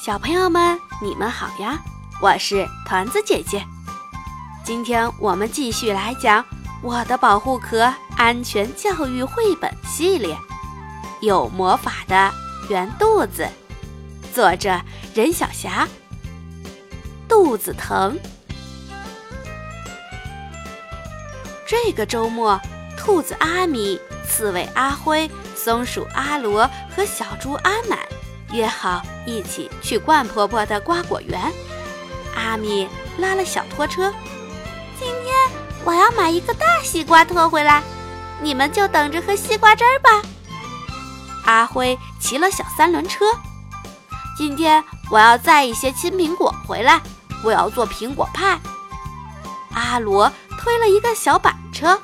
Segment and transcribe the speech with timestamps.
[0.00, 1.76] 小朋友们，你们好呀！
[2.22, 3.66] 我是团子姐姐。
[4.64, 6.40] 今天我们继续来讲
[6.82, 10.34] 《我的保护壳安全教育绘本系列》，
[11.20, 12.32] 有魔法的
[12.70, 13.48] 圆肚子，
[14.32, 14.80] 作者
[15.14, 15.88] 任小霞。
[17.28, 18.16] 肚子疼。
[21.66, 22.58] 这个周末，
[22.96, 27.98] 兔子阿米、刺猬阿辉、松鼠阿罗和小猪阿满
[28.52, 31.40] 约好一起去罐婆婆的瓜果园。
[32.34, 32.88] 阿米
[33.18, 34.12] 拉了小拖车，
[34.98, 35.34] 今天
[35.84, 37.82] 我要买一个大西瓜拖回来，
[38.40, 40.22] 你们就等着喝西瓜汁儿吧。
[41.44, 43.24] 阿辉骑了小三轮车，
[44.36, 47.00] 今天我要载一些青苹果回来，
[47.42, 48.58] 我要做苹果派。
[49.72, 52.00] 阿罗推了一个小板车，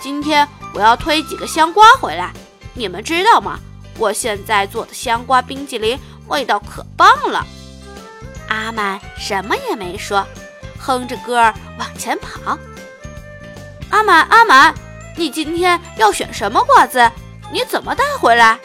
[0.00, 2.32] 今天我要推几个香瓜回来，
[2.74, 3.58] 你们知道吗？
[4.00, 5.96] 我现在做的香瓜冰淇淋
[6.26, 7.46] 味道可棒了。
[8.48, 10.26] 阿满什么也没说，
[10.78, 12.58] 哼着歌儿往前跑。
[13.90, 14.74] 阿满，阿满，
[15.16, 17.10] 你今天要选什么果子？
[17.52, 18.58] 你怎么带回来？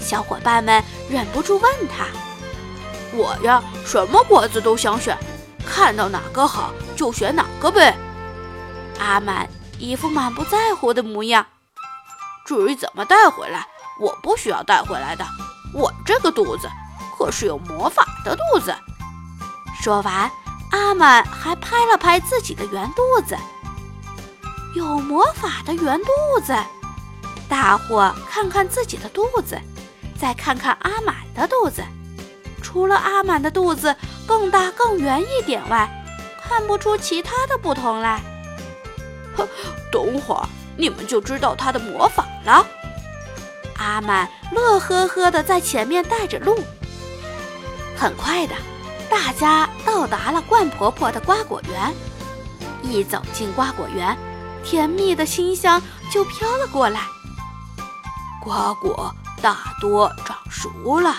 [0.00, 2.06] 小伙伴们忍不住问他。
[3.12, 5.16] 我呀，什么果子都想选，
[5.64, 7.96] 看到哪个好就选哪个呗。
[8.98, 11.46] 阿满一副满不在乎的模样。
[12.44, 13.66] 至于怎么带回来，
[13.98, 15.24] 我不需要带回来的。
[15.72, 16.68] 我这个肚子
[17.18, 18.74] 可是有魔法的肚子。
[19.82, 20.30] 说完，
[20.70, 23.36] 阿满还拍了拍自己的圆肚子。
[24.74, 26.56] 有魔法的圆肚子，
[27.48, 29.58] 大伙看看自己的肚子，
[30.20, 31.82] 再看看阿满的肚子，
[32.62, 33.94] 除了阿满的肚子
[34.26, 35.88] 更大更圆一点外，
[36.42, 38.20] 看不出其他的不同来。
[39.36, 39.48] 哼，
[39.90, 42.66] 等会儿你们就知道他的魔法了。
[43.78, 46.62] 阿满乐呵呵地在前面带着路。
[47.96, 48.54] 很快的。
[49.10, 51.94] 大家到达了冠婆婆的瓜果园，
[52.82, 54.14] 一走进瓜果园，
[54.62, 57.00] 甜蜜的清香就飘了过来。
[58.42, 61.16] 瓜果大多长熟了，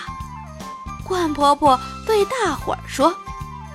[1.04, 3.12] 冠婆婆对大伙儿说：“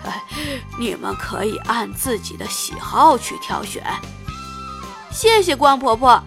[0.07, 0.23] 哎，
[0.79, 3.83] 你们可以按自己的喜好去挑选。”
[5.11, 6.23] 谢谢冠婆婆。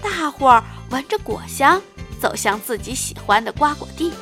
[0.00, 0.62] 大伙儿
[0.92, 1.80] 闻着果香，
[2.20, 4.12] 走向自己喜欢的瓜果地。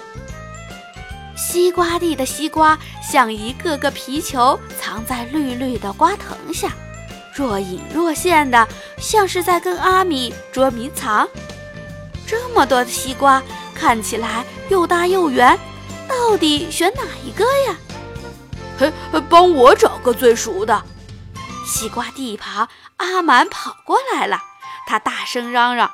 [1.37, 6.71] 西瓜地的西瓜像一个个皮球，藏在绿绿的瓜藤下，
[7.35, 11.29] 若隐若现的，像是在跟阿米捉迷藏。
[12.25, 13.43] 这么多的西瓜，
[13.75, 15.59] 看起来又大又圆，
[16.07, 17.77] 到底选哪一个呀？
[18.79, 18.93] 嘿，
[19.29, 20.85] 帮我找个最熟的。
[21.67, 24.41] 西瓜地旁，阿满跑过来了，
[24.87, 25.91] 他大声嚷嚷：“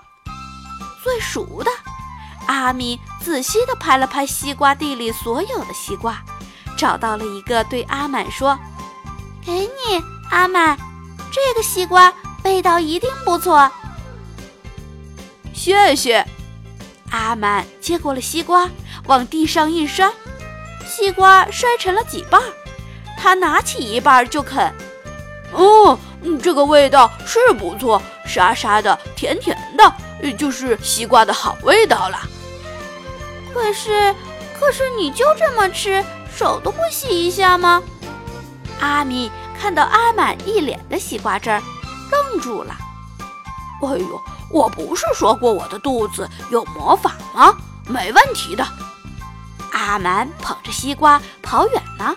[1.07, 1.71] 最熟的！”
[2.49, 6.21] 阿米仔细地拍了拍西瓜地里所有的西瓜，
[6.77, 8.59] 找到了一个，对阿满说
[9.47, 10.77] ：“给你，阿满，
[11.31, 12.13] 这个西瓜
[12.43, 13.71] 味道一定不错。”
[15.55, 16.27] 谢谢。
[17.13, 18.69] 阿满接过了西瓜，
[19.07, 20.11] 往地上一摔，
[20.87, 22.43] 西瓜摔成了几瓣。
[23.17, 24.73] 他拿起一半就啃。
[25.53, 25.99] 哦，
[26.43, 29.93] 这个味道是不错，沙沙的，甜甜的，
[30.39, 32.19] 就是西瓜的好味道了。
[33.53, 34.15] 可是，
[34.59, 36.05] 可是你就这么吃，
[36.35, 37.83] 手都不洗一下吗？
[38.81, 41.63] 阿米看到阿满一脸的西瓜汁儿，
[42.11, 42.77] 愣住了。
[43.83, 47.57] 哎呦，我不是说过我的肚子有魔法吗？
[47.87, 48.67] 没问题的。
[49.73, 52.15] 阿满捧着西瓜跑远了。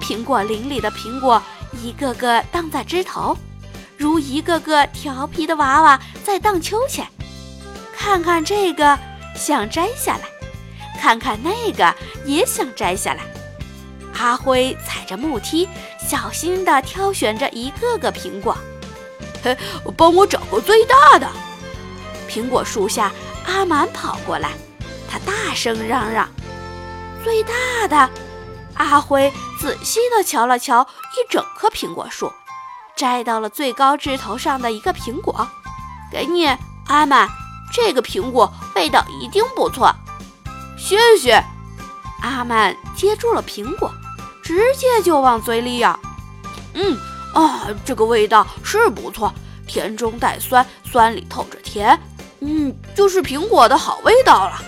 [0.00, 1.40] 苹果林里的苹果
[1.80, 3.36] 一个个荡在枝头，
[4.02, 7.06] 如一个个调皮的娃娃在荡秋千。
[7.96, 8.98] 看看这个。
[9.34, 10.28] 想摘下来，
[11.00, 11.92] 看看那个
[12.26, 13.22] 也想摘下来。
[14.14, 15.66] 阿辉踩着木梯，
[16.06, 18.54] 小心地挑选着一个个苹果。
[19.42, 19.56] 嘿，
[19.96, 21.26] 帮我找个最大的！
[22.28, 23.10] 苹果树下，
[23.46, 24.50] 阿满跑过来，
[25.10, 26.28] 他大声嚷嚷
[27.24, 28.10] ：“最大的！”
[28.76, 32.30] 阿辉仔细地瞧了瞧一整棵苹果树，
[33.02, 35.44] 摘到了最高枝头上的一个苹果，
[36.12, 36.46] 给你，
[36.86, 37.28] 阿满。
[37.72, 39.92] 这个苹果味道一定不错，
[40.78, 41.42] 谢谢。
[42.22, 43.90] 阿满接住了苹果，
[44.40, 45.98] 直接就往嘴里咬。
[46.74, 46.96] 嗯
[47.34, 49.34] 啊，这个味道是不错，
[49.66, 51.98] 甜中带酸，酸里透着甜。
[52.38, 54.62] 嗯，就是苹果的好味道了。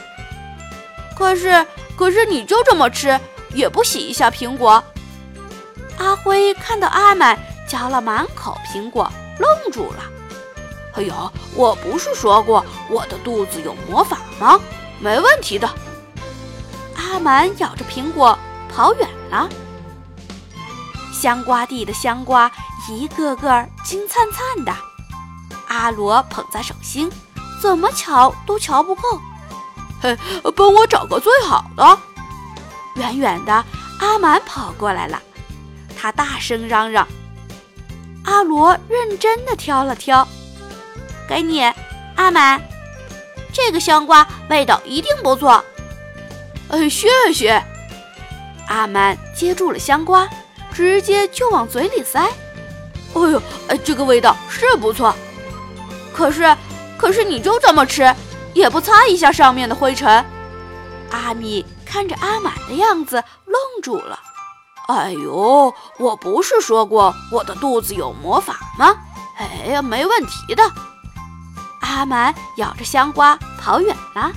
[1.17, 1.65] 可是，
[1.95, 3.17] 可是你就这么吃，
[3.55, 4.83] 也不洗一下苹果？
[5.99, 7.39] 阿辉看到阿满
[7.69, 10.05] 嚼了满口苹果，愣住了。
[10.95, 14.61] 哎呦，我不是说过我的肚子有魔法吗？
[15.01, 15.69] 没问题的。
[16.97, 18.39] 阿满咬着苹果
[18.73, 19.49] 跑远了。
[21.13, 22.51] 香瓜地的香瓜
[22.89, 24.73] 一个个金灿灿的，
[25.67, 27.11] 阿罗捧在手心，
[27.61, 29.21] 怎么瞧都瞧不够。
[30.03, 30.17] 嘿，
[30.55, 31.99] 帮我找个最好的！
[32.95, 33.65] 远远的，
[34.01, 35.21] 阿满跑过来了，
[35.97, 37.09] 他大声嚷嚷。
[38.25, 40.27] 阿罗认真的挑了挑，
[41.29, 41.63] 给你，
[42.17, 42.61] 阿满，
[43.53, 45.63] 这个香瓜味道一定不错。
[46.69, 47.63] 哎，谢谢。
[48.69, 50.29] 阿满接住了香瓜，
[50.73, 52.21] 直接就往嘴里塞。
[53.15, 55.15] 哎呦，哎，这个味道是不错。
[56.13, 56.57] 可是，
[56.97, 58.15] 可是你就这么吃，
[58.55, 60.25] 也不擦一下上面的灰尘？
[61.11, 64.19] 阿米看着阿满的样子，愣住了。
[64.87, 68.95] 哎呦，我不是说过我的肚子有魔法吗？
[69.37, 70.63] 哎呀，没问题的。
[71.81, 74.31] 阿满咬着香瓜跑远了。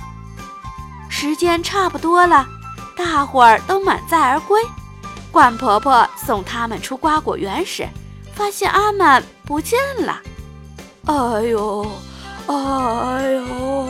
[1.10, 2.46] 时间差不多了，
[2.96, 4.62] 大伙儿都满载而归。
[5.30, 7.86] 罐婆婆送他们出瓜果园时，
[8.34, 10.20] 发现阿满不见了。
[11.06, 11.86] 哎呦，
[12.46, 13.88] 哎呦！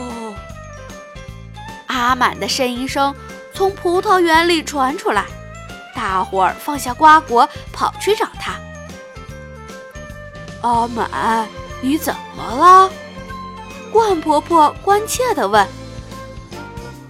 [1.87, 3.15] 阿满的呻吟声
[3.53, 5.25] 从葡萄园里传出来。
[5.99, 8.53] 大伙儿放下瓜果，跑去找他。
[10.61, 11.45] 阿满，
[11.81, 12.89] 你怎么了？
[13.91, 15.67] 罐婆婆关切地问。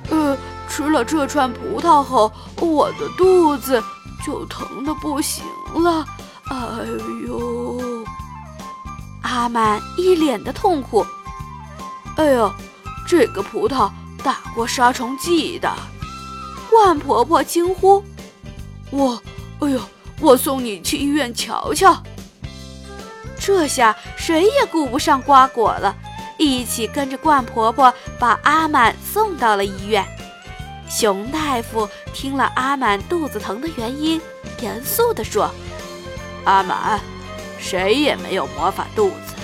[0.09, 0.35] 呃，
[0.67, 3.79] 吃了这串葡萄后，我的肚子
[4.25, 5.45] 就疼得不行
[5.75, 6.03] 了。
[6.49, 6.57] 哎
[7.27, 7.79] 呦！
[9.21, 11.05] 阿满一脸的痛苦。
[12.15, 12.51] 哎呦，
[13.07, 13.91] 这个葡萄
[14.23, 15.71] 打过杀虫剂的。
[16.71, 18.03] 罐婆婆惊呼。
[18.91, 19.21] 我，
[19.59, 19.81] 哎呦！
[20.21, 22.03] 我送你去医院瞧瞧。
[23.39, 25.95] 这下谁也顾不上瓜果了，
[26.37, 30.05] 一起跟着冠婆婆把阿满送到了医院。
[30.89, 34.19] 熊大夫听了阿满肚子疼的原因，
[34.59, 35.49] 严肃地说
[36.43, 36.99] ：“阿满，
[37.57, 39.35] 谁也没有魔法肚子，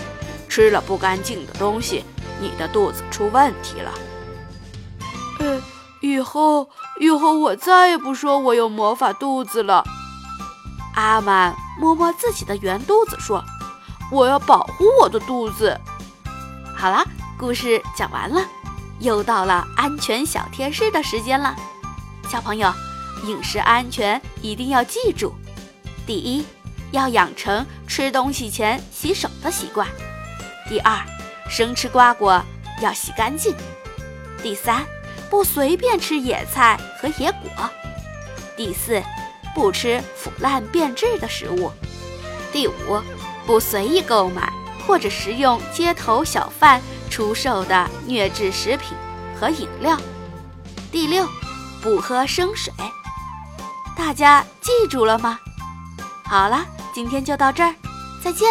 [0.50, 2.04] 吃了不干净的东西，
[2.42, 3.94] 你的肚子出问题了。”
[5.40, 5.62] 呃。
[6.02, 6.70] 以后，
[7.00, 9.84] 以后我再也不说我有魔法肚子了。
[10.96, 13.44] 阿满摸摸自己的圆肚子说
[14.12, 15.78] ：“我要保护我的肚子。”
[16.74, 17.06] 好了，
[17.38, 18.42] 故事讲完了，
[19.00, 21.54] 又到了安全小贴士的时间了。
[22.30, 22.74] 小朋友，
[23.26, 25.34] 饮食安全一定要记住：
[26.08, 26.46] 第一，
[26.92, 29.86] 要养成吃东西前洗手的习惯；
[30.70, 30.98] 第二，
[31.50, 32.42] 生吃瓜果
[32.82, 33.54] 要洗干净；
[34.42, 34.86] 第三。
[35.36, 37.70] 不随便吃野菜和野果。
[38.56, 39.04] 第四，
[39.54, 41.70] 不吃腐烂变质的食物。
[42.54, 43.02] 第五，
[43.46, 44.50] 不随意购买
[44.88, 48.98] 或者食用街头小贩出售的劣质食品
[49.38, 50.00] 和饮料。
[50.90, 51.28] 第六，
[51.82, 52.74] 不喝生水。
[53.94, 55.38] 大家记住了吗？
[56.24, 57.76] 好了，今天就到这儿，
[58.24, 58.48] 再见。